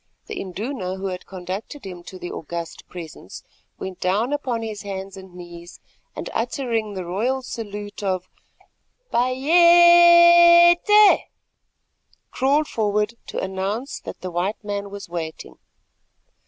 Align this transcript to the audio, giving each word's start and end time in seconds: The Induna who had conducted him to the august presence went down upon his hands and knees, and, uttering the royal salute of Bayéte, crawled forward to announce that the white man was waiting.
The 0.25 0.41
Induna 0.41 0.95
who 0.95 1.05
had 1.09 1.27
conducted 1.27 1.85
him 1.85 2.01
to 2.05 2.17
the 2.17 2.31
august 2.31 2.87
presence 2.87 3.43
went 3.77 3.99
down 3.99 4.33
upon 4.33 4.63
his 4.63 4.81
hands 4.81 5.15
and 5.15 5.35
knees, 5.35 5.79
and, 6.15 6.27
uttering 6.33 6.95
the 6.95 7.05
royal 7.05 7.43
salute 7.43 8.01
of 8.01 8.27
Bayéte, 9.13 11.25
crawled 12.31 12.65
forward 12.67 13.13
to 13.27 13.37
announce 13.37 13.99
that 13.99 14.21
the 14.21 14.31
white 14.31 14.63
man 14.63 14.89
was 14.89 15.07
waiting. 15.07 15.59